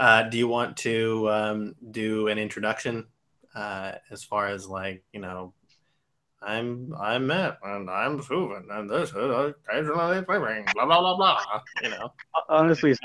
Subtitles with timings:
[0.00, 3.06] Uh, do you want to um, do an introduction
[3.54, 5.52] uh, as far as like you know
[6.40, 11.40] I'm I'm Matt and I'm Susan and this is occasionally flipping blah blah blah blah.
[11.82, 12.12] You know,
[12.48, 12.96] honestly,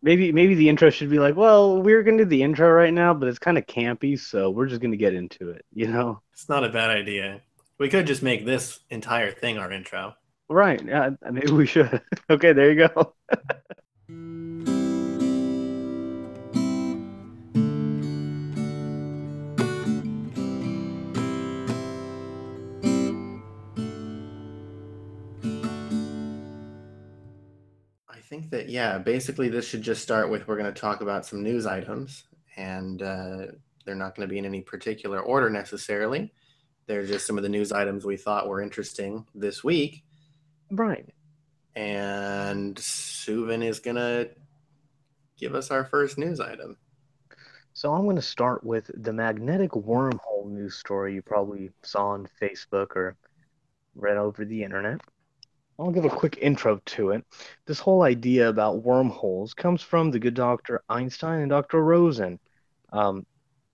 [0.00, 3.12] maybe maybe the intro should be like, well, we're gonna do the intro right now,
[3.12, 5.64] but it's kind of campy, so we're just gonna get into it.
[5.74, 7.40] You know, it's not a bad idea.
[7.78, 10.14] We could just make this entire thing our intro.
[10.48, 10.80] Right.
[10.86, 12.00] Yeah, maybe we should.
[12.30, 13.14] okay, there you go.
[28.38, 31.42] think that yeah, basically this should just start with we're going to talk about some
[31.42, 32.24] news items,
[32.56, 33.46] and uh,
[33.84, 36.32] they're not going to be in any particular order necessarily.
[36.86, 40.04] They're just some of the news items we thought were interesting this week.
[40.70, 41.08] Right.
[41.76, 44.30] And Suvin is going to
[45.36, 46.76] give us our first news item.
[47.74, 52.28] So I'm going to start with the magnetic wormhole news story you probably saw on
[52.40, 53.16] Facebook or
[53.94, 55.00] read over the internet.
[55.78, 57.24] I'll give a quick intro to it.
[57.66, 60.82] This whole idea about wormholes comes from the good Dr.
[60.88, 61.82] Einstein and Dr.
[61.82, 62.40] Rosen.
[62.92, 63.24] Um,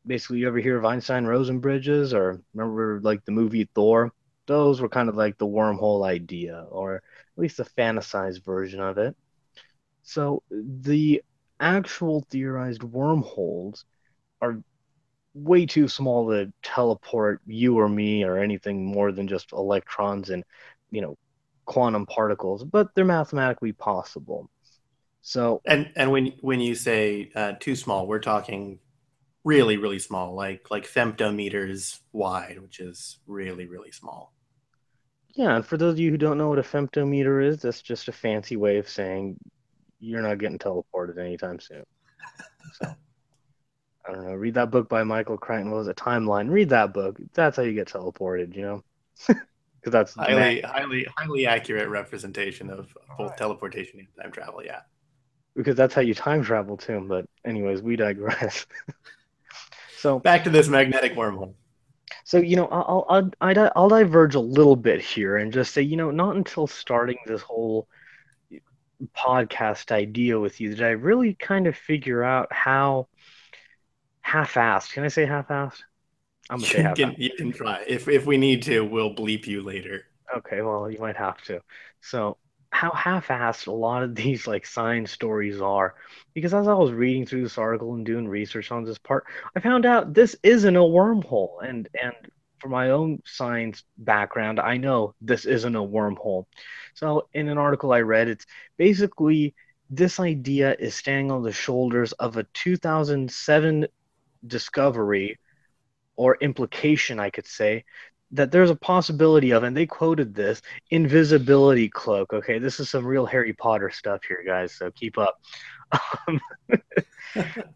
[0.07, 4.13] basically, you ever hear of Einstein Rosen bridges, or remember like the movie Thor?
[4.47, 7.03] Those were kind of like the wormhole idea, or at
[7.39, 9.17] least a fantasized version of it.
[10.03, 11.23] So the
[11.61, 13.85] actual theorized wormholes
[14.43, 14.63] are
[15.35, 20.45] way too small to teleport you or me or anything more than just electrons and
[20.91, 21.17] you know
[21.65, 24.51] quantum particles, but they're mathematically possible.
[25.23, 28.79] So and and when when you say uh, too small, we're talking
[29.43, 34.35] really really small, like like femtometers wide, which is really really small.
[35.35, 38.09] Yeah, and for those of you who don't know what a femtometer is, that's just
[38.09, 39.37] a fancy way of saying
[39.99, 41.85] you're not getting teleported anytime soon.
[42.81, 42.93] So
[44.07, 44.35] I don't know.
[44.35, 45.71] Read that book by Michael Crichton.
[45.71, 45.97] What was it?
[45.97, 46.51] Timeline.
[46.51, 47.21] Read that book.
[47.35, 48.55] That's how you get teleported.
[48.57, 48.85] You know.
[49.85, 53.37] because that's highly highly highly accurate representation of both right.
[53.37, 54.81] teleportation and time travel yeah.
[55.55, 58.67] Because that's how you time travel too but anyways we digress.
[60.05, 61.55] So back to this magnetic wormhole.
[62.25, 65.81] So you know I'll, I'll I'll I'll diverge a little bit here and just say
[65.81, 67.89] you know not until starting this whole
[69.17, 73.09] podcast idea with you did I really kind of figure out how
[74.21, 75.81] half-assed can I say half-assed
[76.51, 77.85] I'm gonna you can, you can try.
[77.87, 80.07] If if we need to, we'll bleep you later.
[80.37, 81.61] Okay, well you might have to.
[82.01, 82.37] So
[82.75, 85.95] how half-assed a lot of these like science stories are
[86.35, 89.25] because as i was reading through this article and doing research on this part
[89.55, 92.15] i found out this isn't a wormhole and and
[92.59, 96.47] for my own science background i know this isn't a wormhole
[96.95, 99.55] so in an article i read it's basically
[99.89, 103.87] this idea is standing on the shoulders of a 2007
[104.47, 105.39] discovery
[106.17, 107.85] or implication, I could say,
[108.35, 110.61] that there's a possibility of, and they quoted this
[110.91, 112.33] invisibility cloak.
[112.33, 114.73] Okay, this is some real Harry Potter stuff here, guys.
[114.73, 115.41] So keep up.
[116.27, 116.41] Um,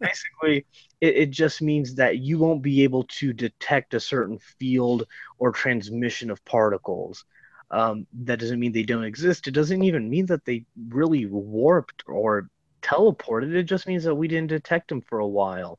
[0.00, 0.66] basically,
[1.00, 5.04] it, it, just means that you won't be able to detect a certain field
[5.38, 7.25] or transmission of particles.
[7.71, 9.47] Um, that doesn't mean they don't exist.
[9.47, 12.48] It doesn't even mean that they really warped or
[12.82, 13.54] teleported.
[13.54, 15.78] It just means that we didn't detect them for a while.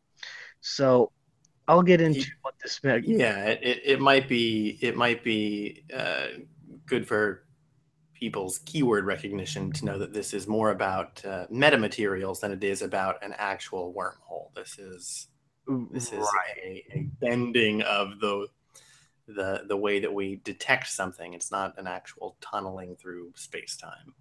[0.62, 1.12] So
[1.70, 3.08] I'll get into what this meant.
[3.08, 6.26] Yeah, it, it might be it might be uh,
[6.88, 7.44] good for
[8.16, 12.82] people's keyword recognition to know that this is more about uh, metamaterials than it is
[12.82, 14.52] about an actual wormhole.
[14.56, 15.28] This is
[15.92, 16.58] this is right.
[16.66, 18.48] a, a, bending of the
[19.28, 21.36] the the way that we detect something.
[21.36, 24.16] It's not an actual tunneling through space time.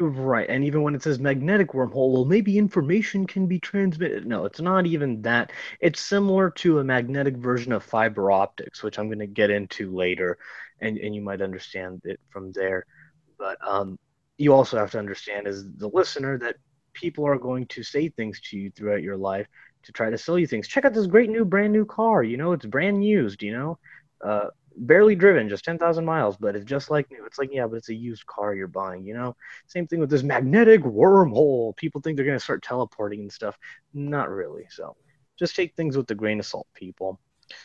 [0.00, 0.48] Right.
[0.48, 4.26] And even when it says magnetic wormhole, well, maybe information can be transmitted.
[4.26, 5.52] No, it's not even that.
[5.80, 9.94] It's similar to a magnetic version of fiber optics, which I'm going to get into
[9.94, 10.36] later,
[10.80, 12.84] and, and you might understand it from there.
[13.38, 13.98] But um,
[14.36, 16.56] you also have to understand, as the listener, that
[16.92, 19.46] people are going to say things to you throughout your life
[19.84, 20.66] to try to sell you things.
[20.66, 22.24] Check out this great new brand new car.
[22.24, 23.78] You know, it's brand used, you know.
[24.22, 24.48] Uh,
[24.78, 27.24] barely driven, just 10,000 miles, but it's just like new.
[27.24, 29.36] It's like, yeah, but it's a used car you're buying, you know?
[29.66, 31.76] Same thing with this magnetic wormhole.
[31.76, 33.58] People think they're going to start teleporting and stuff.
[33.92, 34.66] Not really.
[34.70, 34.96] So
[35.38, 37.20] just take things with a grain of salt, people.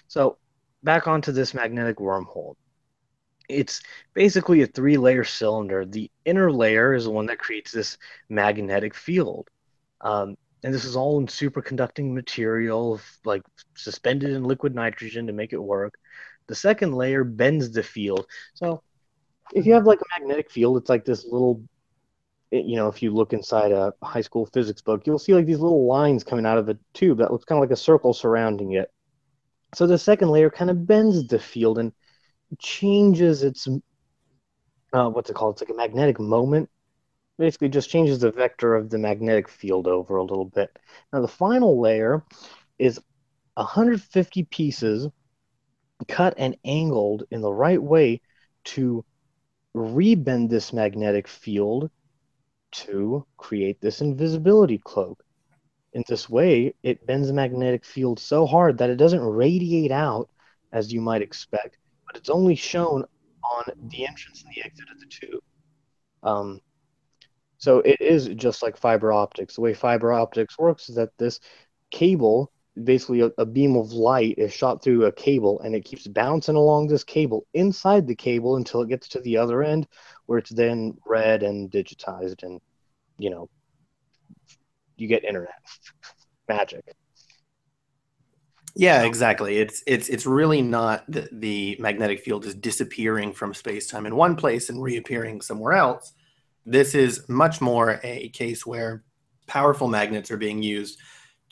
[0.07, 0.37] So
[0.83, 2.55] back onto this magnetic wormhole.
[3.49, 3.81] It's
[4.13, 5.85] basically a three layer cylinder.
[5.85, 7.97] The inner layer is the one that creates this
[8.29, 9.49] magnetic field.
[10.01, 13.41] Um, and this is all in superconducting material, like
[13.75, 15.95] suspended in liquid nitrogen to make it work.
[16.47, 18.25] The second layer bends the field.
[18.53, 18.83] So
[19.53, 21.63] if you have like a magnetic field, it's like this little
[22.51, 25.59] you know, if you look inside a high school physics book, you'll see like these
[25.59, 28.73] little lines coming out of a tube that looks kind of like a circle surrounding
[28.73, 28.91] it.
[29.73, 31.91] So the second layer kind of bends the field and
[32.59, 33.67] changes its
[34.93, 35.55] uh, what's it called?
[35.55, 36.69] It's like a magnetic moment.
[37.39, 40.77] Basically, just changes the vector of the magnetic field over a little bit.
[41.11, 42.23] Now the final layer
[42.77, 42.99] is
[43.55, 45.07] 150 pieces
[46.07, 48.21] cut and angled in the right way
[48.63, 49.05] to
[49.75, 51.89] rebend this magnetic field
[52.71, 55.23] to create this invisibility cloak.
[55.93, 60.29] In this way, it bends the magnetic field so hard that it doesn't radiate out
[60.71, 63.05] as you might expect, but it's only shown
[63.43, 65.43] on the entrance and the exit of the tube.
[66.23, 66.61] Um,
[67.57, 69.55] so it is just like fiber optics.
[69.55, 71.39] The way fiber optics works is that this
[71.91, 72.51] cable,
[72.81, 76.55] basically a, a beam of light, is shot through a cable and it keeps bouncing
[76.55, 79.87] along this cable inside the cable until it gets to the other end,
[80.25, 82.59] where it's then read and digitized and
[83.17, 83.49] you know
[84.97, 85.53] you get internet.
[86.49, 86.83] Magic.
[88.75, 89.59] Yeah exactly.
[89.59, 94.35] It's it's it's really not that the magnetic field is disappearing from space-time in one
[94.35, 96.13] place and reappearing somewhere else.
[96.65, 99.03] This is much more a case where
[99.45, 100.97] powerful magnets are being used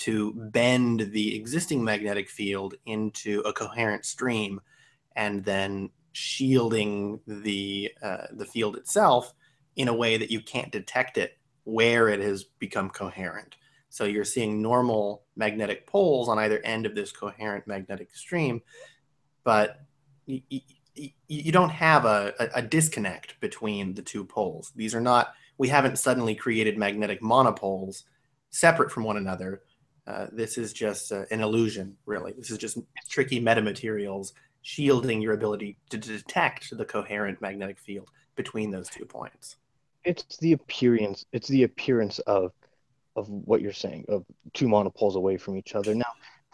[0.02, 4.60] to bend the existing magnetic field into a coherent stream
[5.16, 9.34] and then shielding the uh, the field itself
[9.76, 13.56] in a way that you can't detect it where it has become coherent.
[13.90, 18.62] So you're seeing normal magnetic poles on either end of this coherent magnetic stream,
[19.44, 19.82] but
[20.26, 20.42] you,
[20.96, 24.72] you, you don't have a, a, disconnect between the two poles.
[24.76, 28.06] These are not, we haven't suddenly created magnetic monopoles
[28.50, 29.62] separate from one another.
[30.08, 32.34] Uh, this is just uh, an illusion, really.
[32.34, 32.78] This is just
[33.08, 34.34] tricky metamaterials
[34.64, 39.58] shielding your ability to detect the coherent magnetic field between those two points.
[40.04, 41.26] It's the appearance.
[41.32, 42.52] It's the appearance of
[43.16, 45.94] of what you're saying of two monopoles away from each other.
[45.94, 46.06] Now,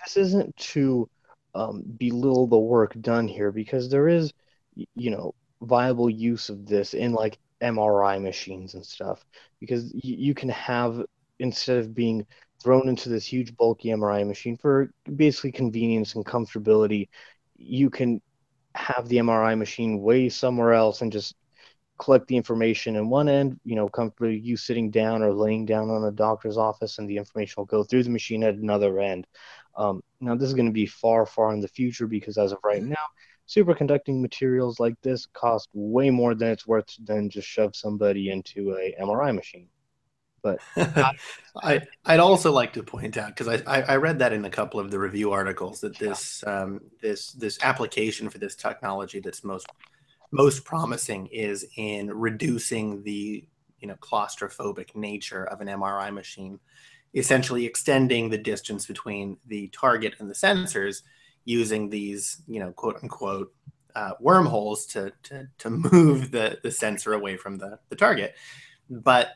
[0.03, 1.07] this isn't to
[1.53, 4.33] um, belittle the work done here because there is,
[4.75, 9.23] you know, viable use of this in like MRI machines and stuff
[9.59, 11.03] because you can have
[11.39, 12.25] instead of being
[12.62, 17.09] thrown into this huge bulky MRI machine for basically convenience and comfortability,
[17.57, 18.21] you can
[18.75, 21.36] have the MRI machine way somewhere else and just
[21.98, 25.89] collect the information in one end, you know, comfortably you sitting down or laying down
[25.89, 29.25] on a doctor's office, and the information will go through the machine at another end.
[29.75, 32.59] Um, now, this is going to be far, far in the future because as of
[32.63, 32.95] right now,
[33.48, 38.75] superconducting materials like this cost way more than it's worth than just shove somebody into
[38.75, 39.69] a MRI machine.
[40.42, 40.60] But
[41.63, 44.80] I, I'd also like to point out because I, I read that in a couple
[44.80, 49.68] of the review articles that this um, this this application for this technology that's most
[50.31, 53.48] most promising is in reducing the
[53.80, 56.60] you know claustrophobic nature of an MRI machine,
[57.13, 61.01] essentially extending the distance between the target and the sensors
[61.45, 63.54] using these you know quote unquote
[63.95, 68.36] uh, wormholes to, to to move the the sensor away from the the target,
[68.90, 69.31] but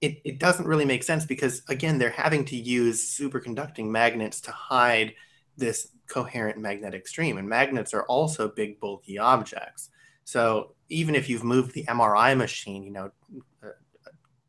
[0.00, 4.52] it, it doesn't really make sense because again they're having to use superconducting magnets to
[4.52, 5.14] hide
[5.56, 9.90] this coherent magnetic stream and magnets are also big bulky objects.
[10.24, 13.10] So even if you've moved the mri machine you know
[13.62, 13.68] uh,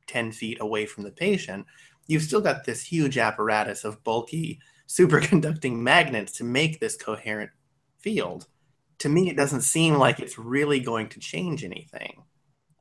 [0.07, 1.65] 10 feet away from the patient
[2.07, 7.51] you've still got this huge apparatus of bulky superconducting magnets to make this coherent
[7.99, 8.47] field.
[8.99, 12.23] To me it doesn't seem like it's really going to change anything.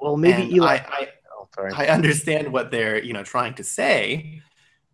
[0.00, 1.08] Well maybe Eli- I, I,
[1.55, 1.73] Sorry.
[1.75, 4.43] I understand what they're you know trying to say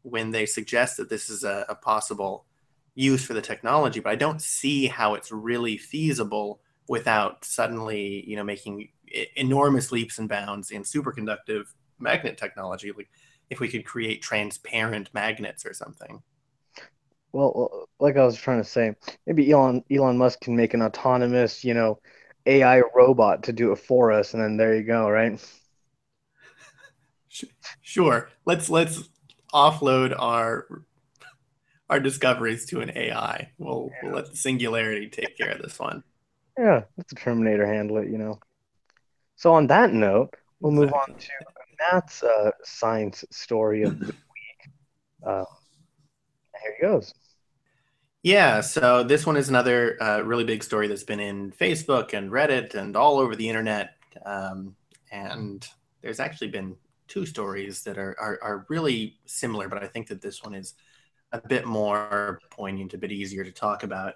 [0.03, 2.47] when they suggest that this is a, a possible
[2.95, 8.37] use for the technology, but I don't see how it's really feasible without suddenly you
[8.37, 8.89] know making
[9.37, 11.65] enormous leaps and bounds in superconductive
[11.99, 12.93] magnet technology.
[12.97, 13.09] Like
[13.51, 16.23] if we could create transparent magnets or something.
[17.33, 18.95] Well, like I was trying to say,
[19.27, 21.99] maybe Elon Elon Musk can make an autonomous, you know,
[22.47, 25.41] AI robot to do it for us, and then there you go, right?
[27.83, 28.31] Sure.
[28.45, 29.09] Let's let's
[29.53, 30.85] offload our
[31.91, 33.51] our discoveries to an AI.
[33.59, 34.09] We'll, yeah.
[34.09, 36.03] we'll let the singularity take care of this one.
[36.59, 38.41] Yeah, let the Terminator handle it, you know.
[39.37, 41.29] So on that note, we'll move on to
[41.79, 44.73] Matt's uh, science story of the week.
[45.27, 45.45] Uh,
[46.63, 47.13] here he goes.
[48.23, 52.31] Yeah, so this one is another uh, really big story that's been in Facebook and
[52.31, 53.97] Reddit and all over the internet.
[54.25, 54.77] Um,
[55.13, 55.67] and
[56.01, 56.77] there's actually been
[57.09, 60.75] two stories that are, are, are really similar, but I think that this one is
[61.33, 64.15] a bit more poignant, a bit easier to talk about.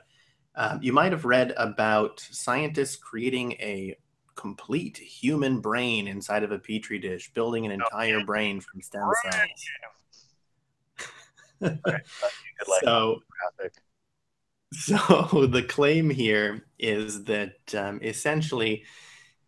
[0.55, 3.97] Um, you might have read about scientists creating a
[4.35, 9.09] complete human brain inside of a petri dish, building an entire brain from stem
[11.61, 11.81] cells.
[12.83, 13.21] so,
[14.73, 18.85] so the claim here is that um, essentially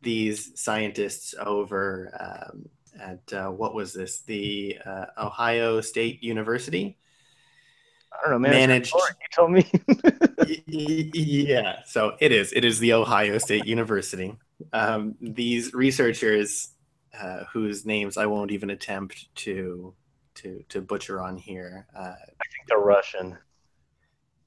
[0.03, 2.65] these scientists over um,
[2.99, 4.21] at uh, what was this?
[4.21, 6.97] The uh, ohio state university?
[8.13, 9.01] I don't know man managed you
[9.35, 9.71] told me.
[11.17, 14.37] Yeah so it is it is the ohio state university.
[14.73, 16.71] Um, these researchers
[17.19, 19.95] uh, whose names i won't even attempt to
[20.35, 23.37] to to butcher on here uh, i think they're russian.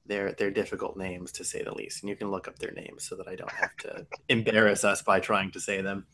[0.06, 3.04] they're they're difficult names to say the least, and you can look up their names
[3.08, 6.06] so that I don't have to embarrass us by trying to say them.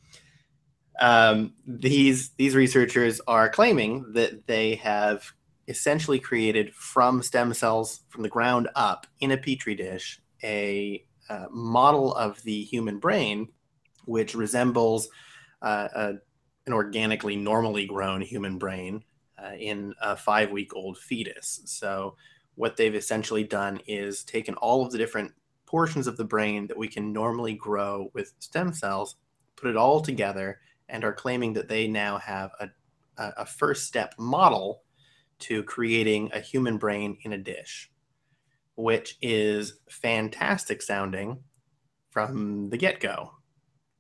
[0.98, 5.24] Um, these these researchers are claiming that they have
[5.68, 11.46] essentially created from stem cells from the ground up in a petri dish a uh,
[11.50, 13.48] model of the human brain,
[14.04, 15.08] which resembles
[15.62, 16.12] uh, a,
[16.66, 19.04] an organically normally grown human brain
[19.42, 21.62] uh, in a five week old fetus.
[21.66, 22.16] So
[22.54, 25.32] what they've essentially done is taken all of the different
[25.66, 29.16] portions of the brain that we can normally grow with stem cells,
[29.56, 30.58] put it all together,
[30.90, 32.68] and are claiming that they now have a,
[33.16, 34.82] a first step model
[35.40, 37.90] to creating a human brain in a dish,
[38.74, 41.42] which is fantastic sounding
[42.10, 43.32] from the get go.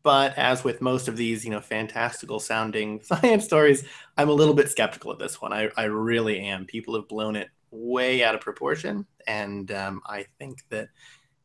[0.02, 3.84] But as with most of these, you know, fantastical sounding science stories,
[4.16, 5.52] I'm a little bit skeptical of this one.
[5.52, 6.64] I, I really am.
[6.64, 9.06] People have blown it way out of proportion.
[9.26, 10.88] And um, I think that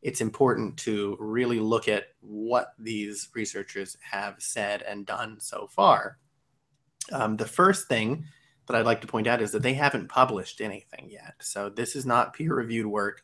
[0.02, 6.18] it's important to really look at what these researchers have said and done so far.
[7.12, 8.24] Um, the first thing
[8.66, 11.34] that I'd like to point out is that they haven't published anything yet.
[11.40, 13.22] So this is not peer reviewed work.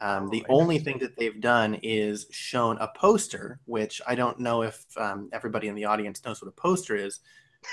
[0.00, 4.40] Um, the oh, only thing that they've done is shown a poster, which I don't
[4.40, 7.20] know if um, everybody in the audience knows what a poster is,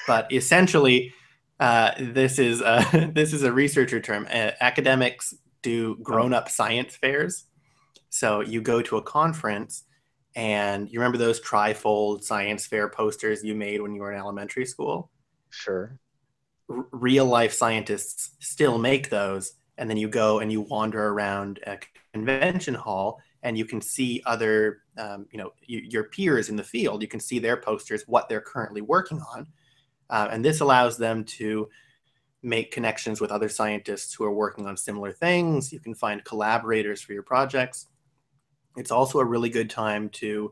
[0.06, 1.12] but essentially,
[1.60, 4.28] uh, this is a, this is a researcher term.
[4.32, 7.46] Uh, academics do grown-up science fairs.
[8.10, 9.84] So you go to a conference,
[10.36, 14.66] and you remember those trifold science fair posters you made when you were in elementary
[14.66, 15.10] school?
[15.50, 15.98] Sure.
[16.70, 21.60] R- real life scientists still make those, and then you go and you wander around
[21.66, 21.80] a
[22.14, 26.64] convention hall, and you can see other, um, you know, y- your peers in the
[26.64, 27.02] field.
[27.02, 29.48] You can see their posters, what they're currently working on
[30.10, 31.70] uh, and this allows them to
[32.42, 35.72] make connections with other scientists who are working on similar things.
[35.72, 37.88] You can find collaborators for your projects.
[38.80, 40.52] It's also a really good time to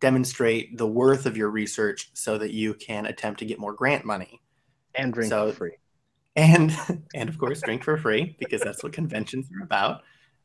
[0.00, 4.04] demonstrate the worth of your research so that you can attempt to get more grant
[4.04, 4.40] money
[4.94, 5.76] and drink so, for free.
[6.36, 6.76] And
[7.14, 10.02] and of course drink for free because that's what conventions are about,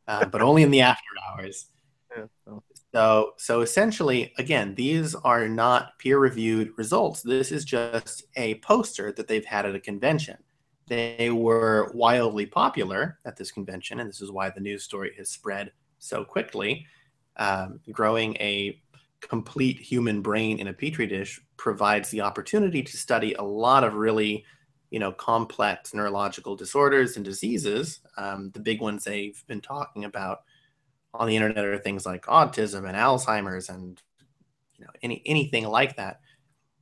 [0.08, 1.68] uh, but only in the after hours.
[2.16, 2.64] Yeah, so.
[2.94, 7.22] So, so essentially, again, these are not peer-reviewed results.
[7.22, 10.38] This is just a poster that they've had at a convention.
[10.88, 15.30] They were wildly popular at this convention, and this is why the news story has
[15.30, 16.86] spread so quickly.
[17.38, 18.82] Um, growing a
[19.22, 23.96] complete human brain in a petri dish provides the opportunity to study a lot of
[23.96, 24.46] really,
[24.90, 28.00] you know, complex neurological disorders and diseases.
[28.18, 30.44] Um, the big ones they've been talking about
[31.14, 34.02] on the internet are things like autism and Alzheimer's and
[34.78, 36.20] you know any anything like that.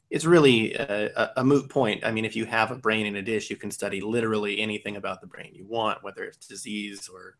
[0.09, 2.05] It's really a, a, moot point.
[2.05, 4.95] I mean, if you have a brain in a dish, you can study literally anything
[4.95, 7.37] about the brain you want, whether it's disease or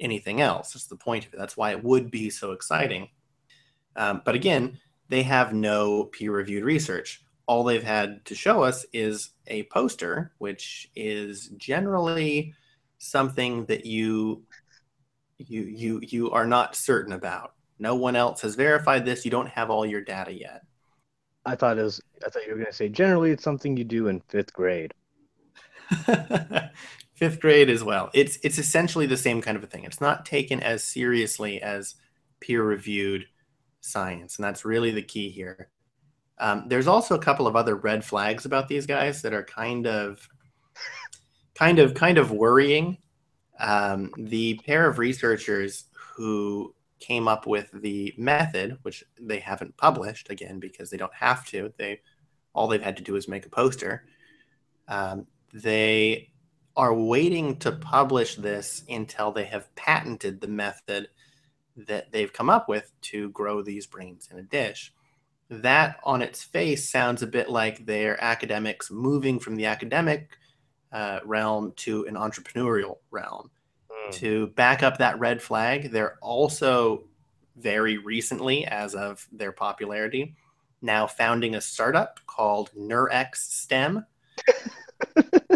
[0.00, 0.72] anything else.
[0.72, 1.38] That's the point of it.
[1.38, 3.08] That's why it would be so exciting.
[3.96, 7.22] Um, but again, they have no peer-reviewed research.
[7.46, 12.54] All they've had to show us is a poster, which is generally
[12.98, 14.44] something that you
[15.36, 17.52] you you you are not certain about.
[17.78, 19.24] No one else has verified this.
[19.24, 20.62] You don't have all your data yet.
[21.44, 22.00] I thought it was.
[22.24, 24.94] I thought you were going to say generally it's something you do in fifth grade.
[27.14, 28.10] fifth grade as well.
[28.12, 29.84] It's it's essentially the same kind of a thing.
[29.84, 31.94] It's not taken as seriously as
[32.40, 33.26] peer reviewed
[33.80, 35.70] science, and that's really the key here.
[36.38, 39.86] Um, there's also a couple of other red flags about these guys that are kind
[39.86, 40.28] of
[41.54, 42.98] kind of kind of worrying
[43.60, 45.84] um, the pair of researchers
[46.16, 51.44] who came up with the method, which they haven't published again because they don't have
[51.46, 51.72] to.
[51.78, 52.00] They
[52.52, 54.04] all they've had to do is make a poster.
[54.88, 56.30] Um, they
[56.76, 61.08] are waiting to publish this until they have patented the method
[61.76, 64.92] that they've come up with to grow these brains in a dish.
[65.50, 70.30] That on its face sounds a bit like they're academics moving from the academic
[70.92, 73.50] uh, realm to an entrepreneurial realm.
[73.90, 74.12] Mm.
[74.14, 77.04] To back up that red flag, they're also
[77.56, 80.34] very recently, as of their popularity,
[80.82, 84.04] now founding a startup called NeurX STEM.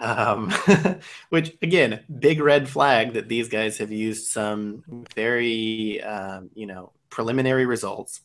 [0.00, 0.52] um,
[1.30, 6.92] which again, big red flag that these guys have used some very, um, you know,
[7.10, 8.20] preliminary results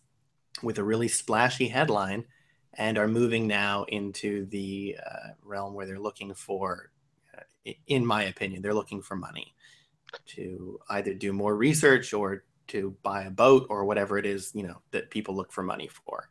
[0.61, 2.25] with a really splashy headline
[2.73, 6.91] and are moving now into the uh, realm where they're looking for,
[7.37, 9.53] uh, in my opinion, they're looking for money
[10.25, 14.63] to either do more research or to buy a boat or whatever it is, you
[14.63, 16.29] know, that people look for money for.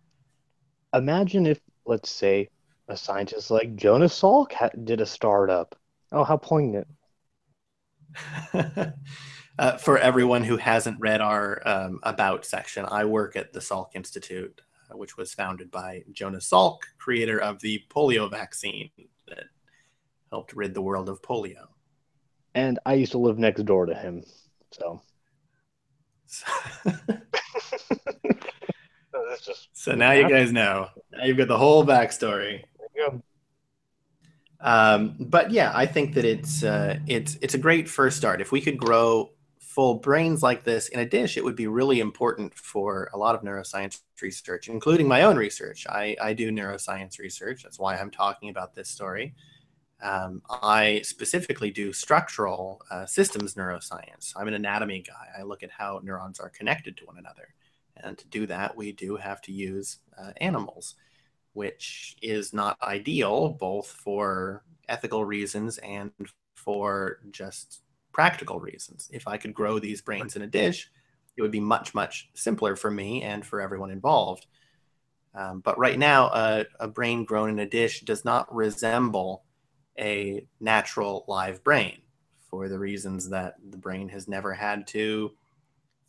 [0.94, 2.49] Imagine if, let's say,
[2.90, 4.52] a scientist like Jonas Salk
[4.85, 5.76] did a startup.
[6.12, 6.87] Oh, how poignant.
[9.59, 13.90] uh, for everyone who hasn't read our um, About section, I work at the Salk
[13.94, 18.90] Institute, uh, which was founded by Jonas Salk, creator of the polio vaccine
[19.28, 19.44] that
[20.30, 21.66] helped rid the world of polio.
[22.54, 24.25] And I used to live next door to him.
[24.73, 25.02] So.
[29.73, 30.88] so now you guys know.
[31.12, 32.64] Now you've got the whole backstory.
[34.61, 38.40] Um, but yeah, I think that it's uh, it's it's a great first start.
[38.40, 42.00] If we could grow full brains like this in a dish, it would be really
[42.00, 45.87] important for a lot of neuroscience research, including my own research.
[45.88, 47.62] I, I do neuroscience research.
[47.62, 49.35] That's why I'm talking about this story.
[50.02, 54.33] Um, I specifically do structural uh, systems neuroscience.
[54.35, 55.28] I'm an anatomy guy.
[55.38, 57.54] I look at how neurons are connected to one another.
[57.97, 60.97] And to do that, we do have to use uh, animals
[61.52, 66.11] which is not ideal both for ethical reasons and
[66.57, 69.09] for just practical reasons.
[69.12, 70.90] If I could grow these brains in a dish,
[71.37, 74.47] it would be much, much simpler for me and for everyone involved.
[75.35, 76.30] Um, but right now,
[76.80, 79.45] a brain grown in a dish does not resemble
[79.99, 81.99] a natural live brain
[82.50, 85.30] for the reasons that the brain has never had to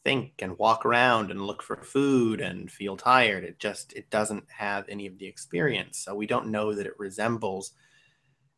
[0.03, 3.43] think and walk around and look for food and feel tired.
[3.43, 5.99] It just it doesn't have any of the experience.
[5.99, 7.71] So we don't know that it resembles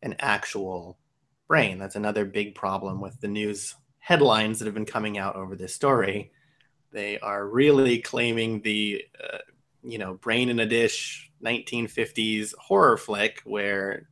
[0.02, 0.98] an actual
[1.48, 1.80] brain.
[1.80, 5.76] That's another big problem with the news headlines that have been coming out over this
[5.76, 6.32] story.
[6.92, 9.40] They are really claiming the uh,
[9.84, 14.08] you know brain in a dish 1950s horror flick where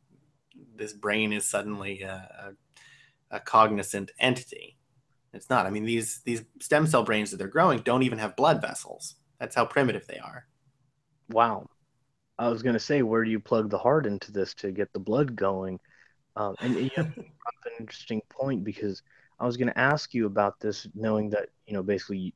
[0.76, 2.54] this brain is suddenly a,
[3.32, 4.78] a, a cognizant entity
[5.34, 5.66] it's not.
[5.66, 9.16] I mean, these these stem cell brains that they're growing don't even have blood vessels.
[9.40, 10.46] That's how primitive they are.
[11.30, 11.68] Wow.
[12.38, 14.92] I was going to say, where do you plug the heart into this to get
[14.94, 15.80] the blood going?
[16.36, 17.26] Um, and you have an
[17.80, 19.04] interesting point because
[19.40, 22.34] I was going to ask you about this, knowing that you know basically,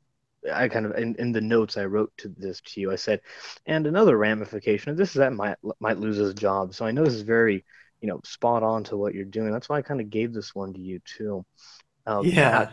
[0.51, 3.21] I kind of in, in the notes I wrote to this to you, I said,
[3.65, 6.73] and another ramification of this is that might might lose his job.
[6.73, 7.65] So I know this is very
[8.01, 9.51] you know spot on to what you're doing.
[9.51, 11.45] That's why I kind of gave this one to you too.
[12.05, 12.71] Um, yeah.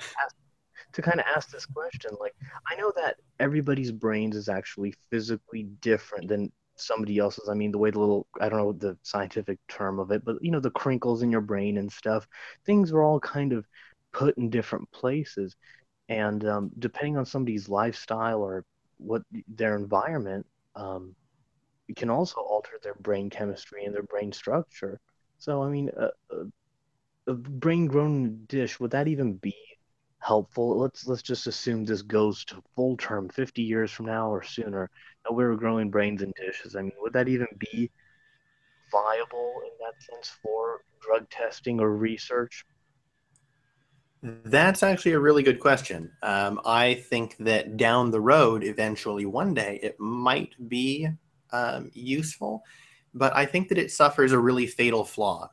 [0.92, 2.34] To, kind of ask this question, like
[2.70, 7.48] I know that everybody's brains is actually physically different than somebody else's.
[7.48, 10.36] I mean, the way the little I don't know the scientific term of it, but
[10.42, 12.28] you know the crinkles in your brain and stuff.
[12.66, 13.66] Things are all kind of
[14.12, 15.56] put in different places,
[16.08, 18.64] and um, depending on somebody's lifestyle or
[18.98, 21.14] what their environment, um,
[21.88, 25.00] it can also alter their brain chemistry and their brain structure.
[25.38, 26.44] So I mean, uh, uh,
[27.26, 29.54] a brain grown dish would that even be
[30.18, 30.78] helpful?
[30.78, 34.90] Let's let's just assume this goes to full term 50 years from now or sooner.
[35.24, 36.74] That we're growing brains in dishes.
[36.76, 37.90] I mean would that even be
[38.90, 42.64] viable in that sense for drug testing or research?
[44.22, 46.12] That's actually a really good question.
[46.22, 51.08] Um, I think that down the road, eventually, one day, it might be
[51.50, 52.62] um, useful,
[53.14, 55.50] but I think that it suffers a really fatal flaw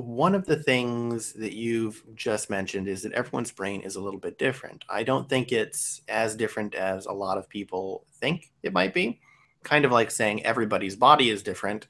[0.00, 4.20] one of the things that you've just mentioned is that everyone's brain is a little
[4.20, 4.84] bit different.
[4.88, 9.20] I don't think it's as different as a lot of people think it might be.
[9.62, 11.86] Kind of like saying everybody's body is different.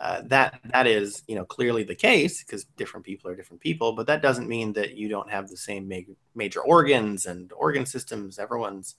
[0.00, 3.92] Uh, that that is, you know, clearly the case because different people are different people.
[3.92, 7.84] But that doesn't mean that you don't have the same ma- major organs and organ
[7.84, 8.38] systems.
[8.38, 8.94] Everyone's,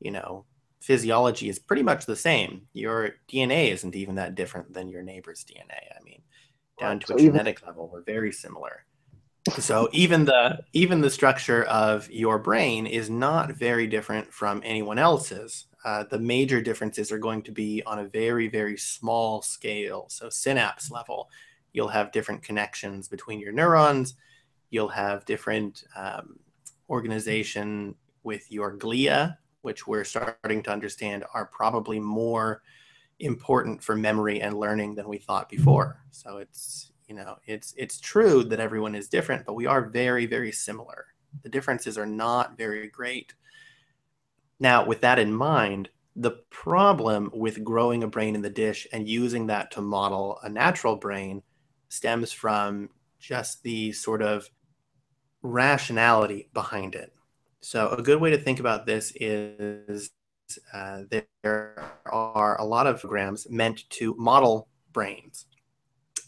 [0.00, 0.44] you know,
[0.80, 2.66] physiology is pretty much the same.
[2.72, 5.96] Your DNA isn't even that different than your neighbor's DNA.
[5.98, 6.22] I mean,
[6.78, 7.88] down to a genetic level.
[7.92, 8.84] We're very similar.
[9.58, 14.98] So even the even the structure of your brain is not very different from anyone
[14.98, 15.66] else's.
[15.84, 20.06] Uh, the major differences are going to be on a very very small scale.
[20.08, 21.28] So synapse level,
[21.72, 24.14] you'll have different connections between your neurons.
[24.70, 26.38] You'll have different um,
[26.90, 32.62] organization with your glia, which we're starting to understand are probably more
[33.20, 36.00] important for memory and learning than we thought before.
[36.10, 40.26] So it's you know it's it's true that everyone is different, but we are very
[40.26, 41.06] very similar.
[41.42, 43.34] The differences are not very great.
[44.60, 49.08] Now, with that in mind, The problem with growing a brain in the dish and
[49.08, 51.42] using that to model a natural brain
[51.88, 54.50] stems from just the sort of
[55.42, 57.12] rationality behind it.
[57.60, 60.10] So, a good way to think about this is
[60.72, 65.46] uh, there are a lot of programs meant to model brains,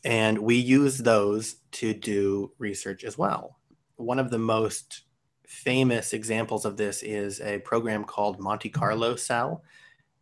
[0.05, 3.59] and we use those to do research as well.
[3.97, 5.03] One of the most
[5.47, 9.63] famous examples of this is a program called Monte Carlo Cell,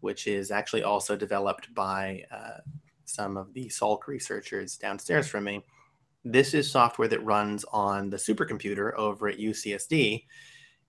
[0.00, 2.58] which is actually also developed by uh,
[3.04, 5.64] some of the Salk researchers downstairs from me.
[6.24, 10.24] This is software that runs on the supercomputer over at UCSD,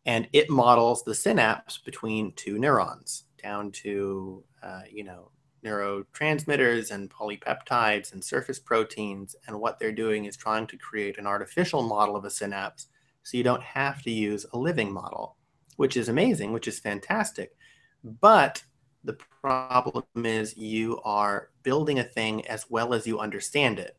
[0.05, 5.31] and it models the synapse between two neurons down to, uh, you know,
[5.63, 9.35] neurotransmitters and polypeptides and surface proteins.
[9.47, 12.87] And what they're doing is trying to create an artificial model of a synapse
[13.23, 15.35] so you don't have to use a living model,
[15.75, 17.55] which is amazing, which is fantastic.
[18.03, 18.63] But
[19.03, 23.97] the problem is you are building a thing as well as you understand it.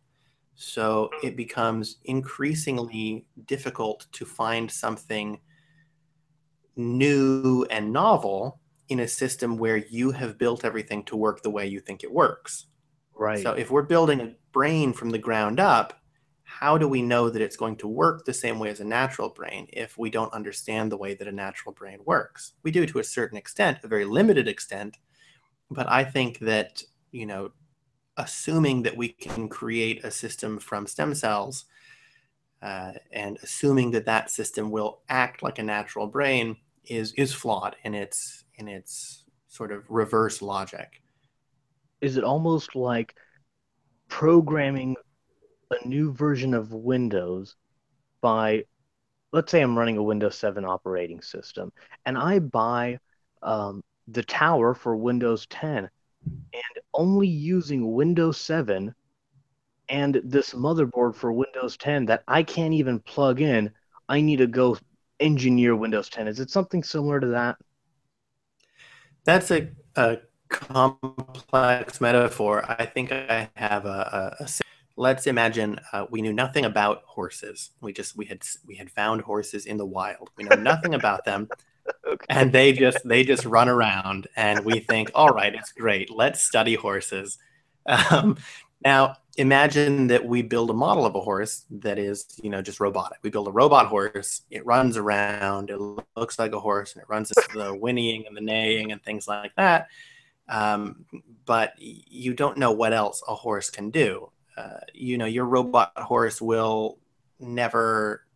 [0.55, 5.41] So it becomes increasingly difficult to find something
[6.77, 11.67] new and novel in a system where you have built everything to work the way
[11.67, 12.67] you think it works.
[13.15, 13.43] Right.
[13.43, 16.01] So if we're building a brain from the ground up,
[16.43, 19.29] how do we know that it's going to work the same way as a natural
[19.29, 22.55] brain if we don't understand the way that a natural brain works?
[22.65, 24.99] We do to a certain extent, a very limited extent,
[25.71, 27.53] but I think that, you know,
[28.17, 31.67] assuming that we can create a system from stem cells
[32.63, 37.77] uh, and assuming that that system will act like a natural brain is is flawed
[37.85, 41.03] in its in its sort of reverse logic.
[42.01, 43.15] Is it almost like
[44.09, 44.97] programming
[45.71, 47.57] a new version of Windows
[48.21, 48.65] by,
[49.33, 51.73] let's say I'm running a Windows 7 operating system,
[52.07, 52.99] and I buy
[53.43, 55.89] um, the tower for Windows 10
[56.53, 58.95] and only using Windows 7
[59.91, 63.71] and this motherboard for Windows 10 that I can't even plug in,
[64.09, 64.79] I need to go
[65.19, 66.29] engineer Windows 10.
[66.29, 67.57] Is it something similar to that?
[69.25, 72.65] That's a, a complex metaphor.
[72.67, 74.49] I think I have a, a, a
[74.97, 77.71] let's imagine uh, we knew nothing about horses.
[77.81, 80.31] We just we had we had found horses in the wild.
[80.37, 81.49] We know nothing about them,
[82.07, 82.27] okay.
[82.29, 86.11] and they just they just run around, and we think, all right, it's great.
[86.11, 87.39] Let's study horses.
[87.87, 88.37] Um,
[88.85, 92.81] now imagine that we build a model of a horse that is you know just
[92.81, 93.19] robotic.
[93.23, 94.43] We build a robot horse.
[94.51, 95.71] It runs around.
[95.71, 95.79] It
[96.17, 99.55] looks like a horse, and it runs the whinnying and the neighing and things like
[99.57, 99.89] that.
[100.49, 101.05] Um,
[101.45, 105.93] but you don't know what else a horse can do uh, you know, your robot
[105.97, 106.99] horse will
[107.39, 108.27] never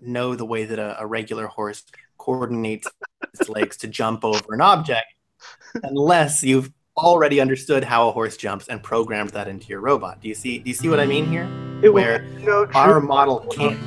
[0.00, 1.84] know the way that a, a regular horse
[2.18, 2.88] coordinates
[3.32, 5.06] its legs to jump over an object
[5.82, 10.20] unless you've already understood how a horse jumps and programmed that into your robot.
[10.20, 10.58] Do you see?
[10.58, 11.48] Do you see what I mean here?
[11.82, 13.78] It Where no our model can't.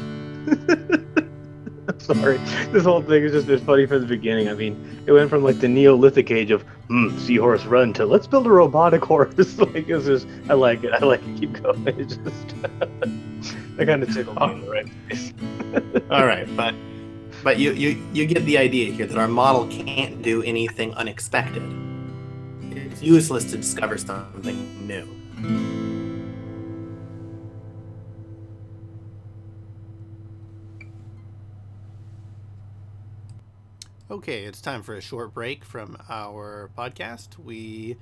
[2.00, 2.38] Sorry,
[2.72, 4.50] this whole thing is just it's funny from the beginning.
[4.50, 8.28] I mean, it went from like the Neolithic age of hmm, seahorse run to let's
[8.28, 9.58] build a robotic horse.
[9.58, 10.94] like it's just, I like it.
[10.94, 11.40] I like it.
[11.40, 11.88] Keep going.
[11.88, 12.56] It's just,
[13.80, 15.34] I kind of tickled me in the right place.
[16.12, 16.76] All right, but
[17.44, 21.87] but you you you get the idea here that our model can't do anything unexpected.
[23.02, 25.08] Useless to discover something new.
[34.10, 37.38] Okay, it's time for a short break from our podcast.
[37.38, 37.98] We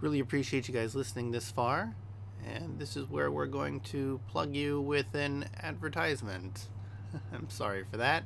[0.00, 1.96] really appreciate you guys listening this far,
[2.46, 6.68] and this is where we're going to plug you with an advertisement.
[7.32, 8.24] I'm sorry for that.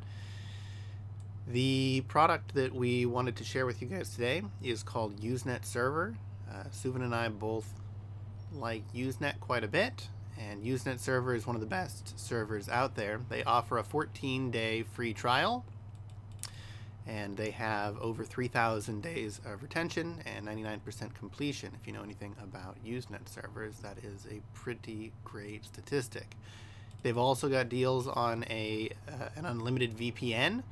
[1.48, 6.16] The product that we wanted to share with you guys today is called Usenet Server.
[6.50, 7.72] Uh, Suvin and I both
[8.52, 10.08] like Usenet quite a bit,
[10.40, 13.20] and Usenet Server is one of the best servers out there.
[13.28, 15.64] They offer a 14 day free trial
[17.06, 21.70] and they have over 3,000 days of retention and 99% completion.
[21.80, 26.36] If you know anything about Usenet servers, that is a pretty great statistic.
[27.02, 30.64] They've also got deals on a uh, an unlimited VPN,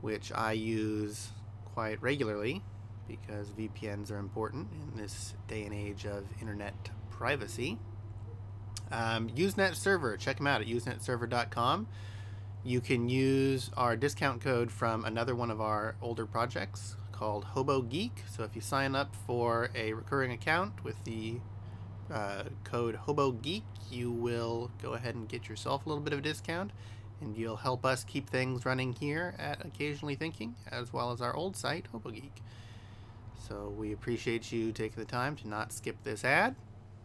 [0.00, 1.30] which I use
[1.74, 2.62] quite regularly
[3.08, 7.78] because VPNs are important in this day and age of internet privacy.
[8.90, 11.86] Um, Usenet server, check them out at usenetserver.com
[12.66, 17.80] you can use our discount code from another one of our older projects called Hobo
[17.80, 18.24] Geek.
[18.28, 21.36] So if you sign up for a recurring account with the
[22.12, 26.18] uh, code Hobo Geek, you will go ahead and get yourself a little bit of
[26.18, 26.72] a discount,
[27.20, 31.34] and you'll help us keep things running here at Occasionally Thinking, as well as our
[31.34, 32.42] old site, Hobo Geek.
[33.48, 36.56] So we appreciate you taking the time to not skip this ad.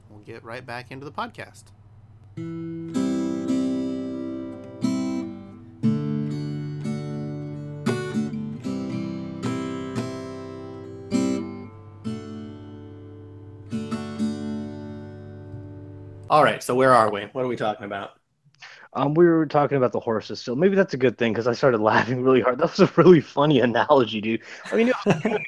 [0.09, 1.65] We'll get right back into the podcast.
[16.29, 17.23] All right, so where are we?
[17.33, 18.20] What are we talking about?
[18.93, 20.55] Um, we were talking about the horses still.
[20.55, 22.59] Maybe that's a good thing because I started laughing really hard.
[22.59, 24.41] That was a really funny analogy, dude.
[24.71, 25.41] I mean, it was, it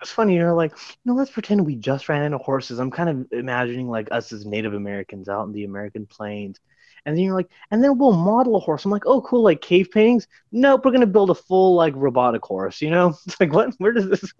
[0.00, 0.34] was funny.
[0.34, 2.78] You know, like, you know, let's pretend we just ran into horses.
[2.78, 6.58] I'm kind of imagining like us as Native Americans out in the American plains.
[7.06, 8.84] And then you're like, and then we'll model a horse.
[8.84, 10.26] I'm like, oh, cool, like cave paintings.
[10.52, 12.82] Nope, we're gonna build a full like robotic horse.
[12.82, 13.74] You know, it's like, what?
[13.78, 14.32] Where does this?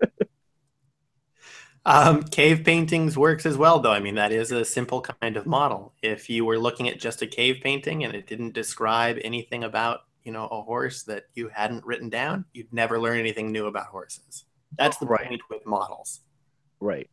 [1.87, 3.93] Um, cave paintings works as well, though.
[3.93, 5.95] I mean, that is a simple kind of model.
[6.03, 10.01] If you were looking at just a cave painting and it didn't describe anything about,
[10.23, 13.87] you know, a horse that you hadn't written down, you'd never learn anything new about
[13.87, 14.45] horses.
[14.77, 15.27] That's the right.
[15.27, 16.21] point with models.
[16.81, 17.09] Right.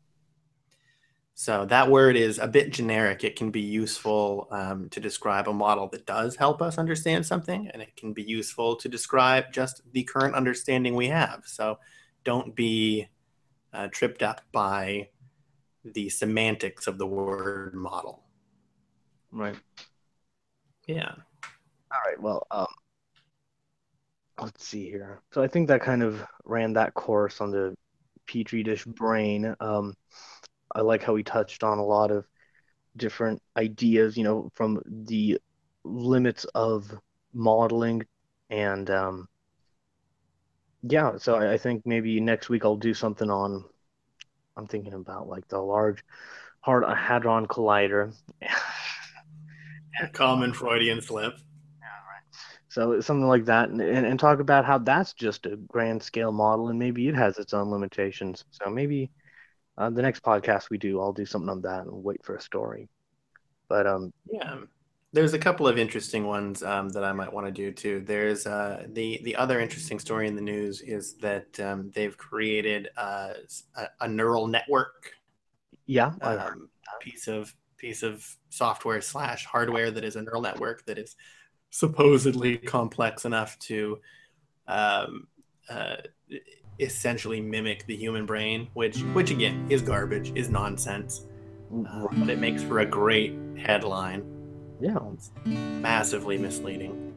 [1.34, 3.24] So that word is a bit generic.
[3.24, 7.70] It can be useful um, to describe a model that does help us understand something,
[7.72, 11.44] and it can be useful to describe just the current understanding we have.
[11.46, 11.78] So
[12.24, 13.08] don't be
[13.78, 15.08] uh, tripped up by
[15.86, 18.24] the semantics of the word model.
[19.32, 19.56] Right.
[20.88, 21.14] Yeah.
[21.14, 22.20] All right.
[22.20, 22.68] Well, um,
[24.42, 25.22] let's see here.
[25.32, 27.76] So I think that kind of ran that course on the
[28.26, 29.56] petri dish brain.
[29.60, 29.94] Um,
[30.76, 32.26] I like how he touched on a lot of
[32.98, 35.40] different ideas, you know, from the
[35.84, 36.92] limits of
[37.34, 38.04] modeling
[38.50, 39.28] and um,
[40.84, 43.64] yeah, so I, I think maybe next week I'll do something on.
[44.56, 46.04] I'm thinking about like the Large
[46.62, 48.14] hard Hadron Collider.
[50.14, 51.34] Common Freudian slip.
[51.80, 52.24] Yeah, right.
[52.70, 56.32] So something like that, and, and, and talk about how that's just a grand scale
[56.32, 58.46] model, and maybe it has its own limitations.
[58.52, 59.12] So maybe
[59.78, 62.42] uh, the next podcast we do, I'll do something on that and wait for a
[62.42, 62.90] story.
[63.70, 64.58] But um, yeah,
[65.18, 68.04] there's a couple of interesting ones um, that I might want to do too.
[68.06, 72.90] There's uh, the the other interesting story in the news is that um, they've created
[72.96, 73.34] uh,
[73.76, 75.14] a, a, neural network.
[75.88, 81.00] Yeah, um, piece of piece of software slash hardware that is a neural network that
[81.00, 81.16] is
[81.72, 84.00] supposedly complex enough to
[84.68, 85.28] um,
[85.68, 85.96] uh,
[86.80, 91.24] essentially mimic the human brain, which which again is garbage, is nonsense.
[91.90, 94.37] Uh, but it makes for a great headline
[94.80, 94.98] yeah.
[95.14, 97.08] It's massively misleading.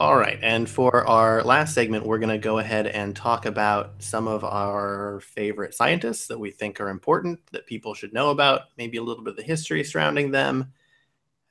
[0.00, 3.94] All right, and for our last segment, we're going to go ahead and talk about
[3.98, 8.62] some of our favorite scientists that we think are important, that people should know about,
[8.76, 10.72] maybe a little bit of the history surrounding them,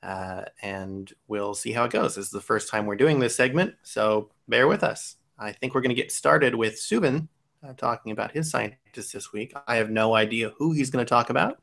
[0.02, 2.14] uh, and we'll see how it goes.
[2.14, 5.16] This is the first time we're doing this segment, so bear with us.
[5.38, 7.28] I think we're going to get started with Subin
[7.62, 9.54] uh, talking about his scientist this week.
[9.66, 11.60] I have no idea who he's going to talk about.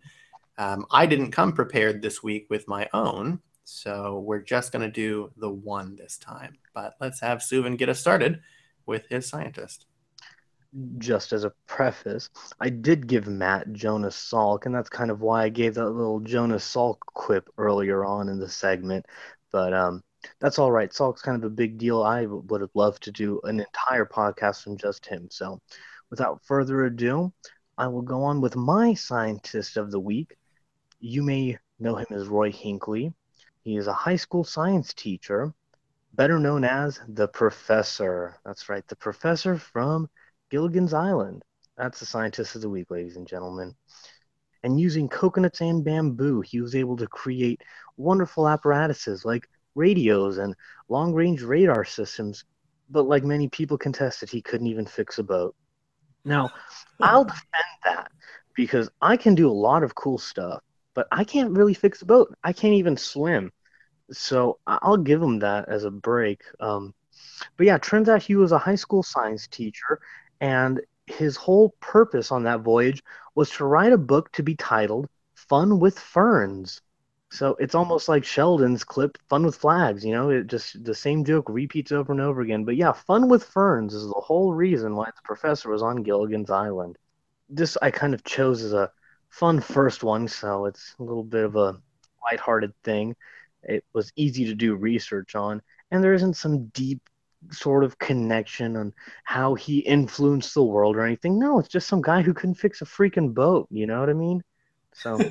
[0.58, 4.91] Um, I didn't come prepared this week with my own, so we're just going to
[4.91, 6.58] do the one this time.
[6.73, 8.41] But let's have Subin get us started
[8.86, 9.86] with his scientist.
[10.97, 12.29] Just as a preface,
[12.60, 16.19] I did give Matt Jonas Salk, and that's kind of why I gave that little
[16.19, 19.05] Jonas Salk quip earlier on in the segment.
[19.51, 20.03] But um,
[20.39, 20.93] that's all right.
[20.93, 22.03] Salk's kind of a big deal.
[22.03, 25.27] I would have loved to do an entire podcast from just him.
[25.31, 25.61] So,
[26.09, 27.33] without further ado,
[27.77, 30.38] I will go on with my scientist of the week.
[30.99, 33.13] You may know him as Roy Hinkley.
[33.63, 35.53] He is a high school science teacher,
[36.13, 38.38] better known as the professor.
[38.45, 40.09] That's right, the professor from
[40.49, 41.43] Gilligan's Island.
[41.77, 43.75] That's the scientist of the week, ladies and gentlemen.
[44.63, 47.61] And using coconuts and bamboo, he was able to create
[47.97, 50.55] wonderful apparatuses like radios and
[50.89, 52.43] long range radar systems,
[52.89, 55.55] but like many people contested, he couldn't even fix a boat.
[56.23, 56.49] Now,
[57.01, 58.11] I'll defend that
[58.55, 60.61] because I can do a lot of cool stuff,
[60.93, 62.35] but I can't really fix a boat.
[62.43, 63.51] I can't even swim.
[64.11, 66.41] So I'll give him that as a break.
[66.59, 66.93] Um,
[67.57, 69.99] but yeah, turns out he was a high school science teacher,
[70.41, 73.03] and his whole purpose on that voyage
[73.35, 76.81] was to write a book to be titled Fun with Ferns.
[77.35, 81.25] So it's almost like Sheldon's clip, "Fun with Flags." You know, it just the same
[81.25, 82.63] joke repeats over and over again.
[82.63, 86.49] But yeah, "Fun with Ferns" is the whole reason why the professor was on Gilligan's
[86.49, 86.97] Island.
[87.49, 88.91] This I kind of chose as a
[89.29, 91.77] fun first one, so it's a little bit of a
[92.23, 93.15] lighthearted thing.
[93.63, 97.01] It was easy to do research on, and there isn't some deep
[97.51, 98.93] sort of connection on
[99.25, 101.37] how he influenced the world or anything.
[101.37, 103.67] No, it's just some guy who couldn't fix a freaking boat.
[103.71, 104.41] You know what I mean?
[104.93, 105.19] So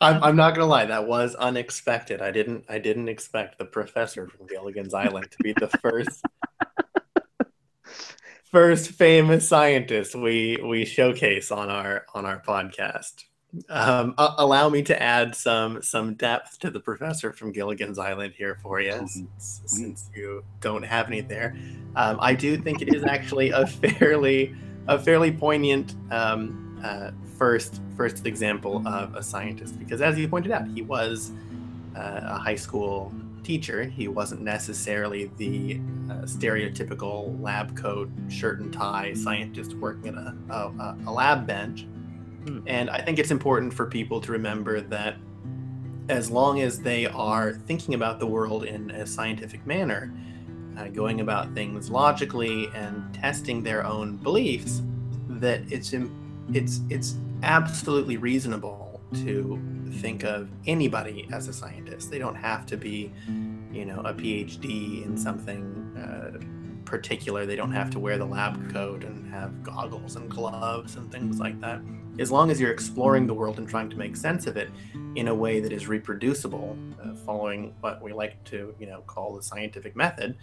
[0.00, 2.22] I'm, I'm not gonna lie, that was unexpected.
[2.22, 6.22] I didn't I didn't expect the professor from Gilligan's Island to be the first
[8.44, 13.24] first famous scientist we we showcase on our on our podcast.
[13.70, 18.58] Um, allow me to add some some depth to the professor from Gilligan's Island here
[18.62, 21.56] for you, since, since you don't have any there.
[21.96, 23.66] Um, I do think it is actually a
[23.98, 24.54] fairly
[24.86, 30.52] a fairly poignant um, uh, first first example of a scientist because, as you pointed
[30.52, 31.32] out, he was
[31.96, 33.84] uh, a high school teacher.
[33.84, 40.54] He wasn't necessarily the uh, stereotypical lab coat, shirt and tie scientist working at a,
[40.54, 41.86] a, a lab bench
[42.48, 42.60] Hmm.
[42.66, 45.16] And I think it's important for people to remember that
[46.08, 50.12] as long as they are thinking about the world in a scientific manner,
[50.78, 54.82] uh, going about things logically and testing their own beliefs,
[55.28, 55.94] that it's
[56.52, 59.60] it's it's absolutely reasonable to
[59.94, 62.10] think of anybody as a scientist.
[62.10, 63.12] They don't have to be,
[63.72, 66.38] you know, a PhD in something uh,
[66.84, 67.46] particular.
[67.46, 71.38] They don't have to wear the lab coat and have goggles and gloves and things
[71.38, 71.80] like that
[72.18, 74.70] as long as you're exploring the world and trying to make sense of it
[75.14, 79.36] in a way that is reproducible, uh, following what we like to, you know, call
[79.36, 80.36] the scientific method,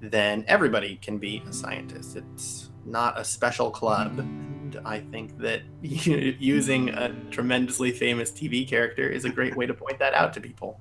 [0.00, 2.16] then everybody can be a scientist.
[2.16, 4.24] It's not a special club.
[4.68, 9.72] And I think that using a tremendously famous TV character is a great way to
[9.74, 10.80] point that out to people.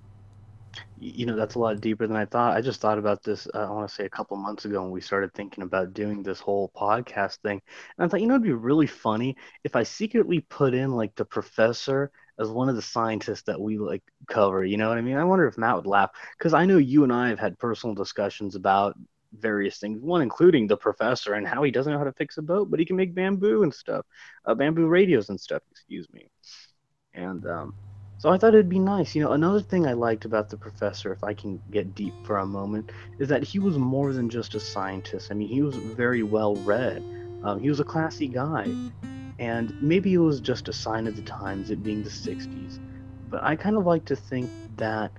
[1.00, 2.58] You know that's a lot deeper than i thought.
[2.58, 4.92] I just thought about this uh, i want to say a couple months ago when
[4.92, 7.62] we started thinking about doing this whole podcast thing.
[7.98, 11.16] And i thought you know it'd be really funny if i secretly put in like
[11.16, 15.02] the professor as one of the scientists that we like cover you know what i
[15.02, 15.18] mean?
[15.18, 17.96] I wonder if matt would laugh because i know you and i have had personal
[17.96, 18.96] discussions about
[19.40, 22.42] various things one including the professor and how he doesn't know how to fix a
[22.42, 24.06] boat but he can make bamboo and stuff
[24.46, 26.28] uh, bamboo radios and stuff excuse me
[27.14, 27.74] and um
[28.20, 29.14] so I thought it'd be nice.
[29.14, 32.40] You know, another thing I liked about the professor, if I can get deep for
[32.40, 35.30] a moment, is that he was more than just a scientist.
[35.30, 37.04] I mean, he was very well read.
[37.44, 38.74] Um, he was a classy guy.
[39.38, 42.80] And maybe it was just a sign of the times, it being the 60s.
[43.30, 45.12] But I kind of like to think that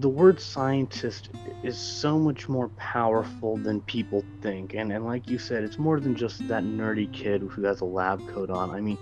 [0.00, 1.30] the word scientist
[1.62, 4.74] is so much more powerful than people think.
[4.74, 7.84] And, and like you said, it's more than just that nerdy kid who has a
[7.84, 8.70] lab coat on.
[8.70, 8.98] I mean,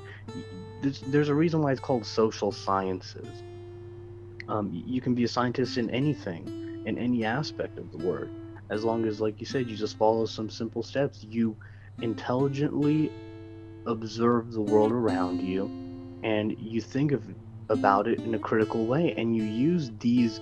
[0.82, 3.42] there's, there's a reason why it's called social sciences.
[4.48, 8.30] Um, you can be a scientist in anything, in any aspect of the word,
[8.68, 11.24] as long as, like you said, you just follow some simple steps.
[11.24, 11.56] You
[12.02, 13.10] intelligently
[13.86, 15.70] observe the world around you,
[16.22, 17.24] and you think of
[17.70, 20.40] about it in a critical way, and you use these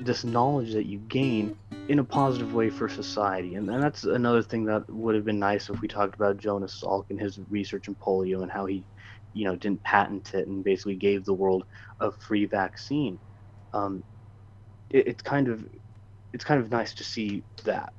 [0.00, 1.56] this knowledge that you gain
[1.88, 3.54] in a positive way for society.
[3.54, 6.80] And, and that's another thing that would have been nice if we talked about Jonas
[6.82, 8.84] Salk and his research in polio and how he
[9.34, 11.64] you know didn't patent it and basically gave the world
[12.00, 13.18] a free vaccine.
[13.72, 14.02] Um,
[14.90, 15.66] it, it's kind of
[16.32, 17.92] it's kind of nice to see that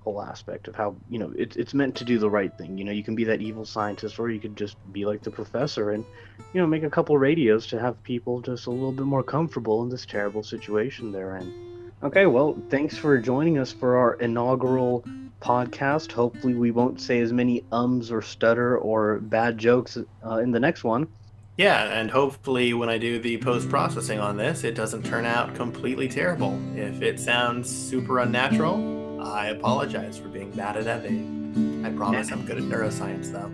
[0.00, 2.78] whole aspect of how you know it's it's meant to do the right thing.
[2.78, 5.30] You know, you can be that evil scientist, or you could just be like the
[5.30, 6.04] professor and
[6.52, 9.82] you know make a couple radios to have people just a little bit more comfortable
[9.82, 11.92] in this terrible situation they're in.
[12.02, 15.04] Okay, well, thanks for joining us for our inaugural
[15.42, 16.12] podcast.
[16.12, 20.60] Hopefully, we won't say as many ums or stutter or bad jokes uh, in the
[20.60, 21.08] next one.
[21.56, 25.54] Yeah, and hopefully, when I do the post processing on this, it doesn't turn out
[25.54, 26.58] completely terrible.
[26.74, 31.84] If it sounds super unnatural, I apologize for being bad at editing.
[31.84, 33.50] I promise I'm good at neuroscience, though.